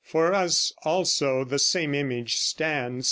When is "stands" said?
2.37-2.99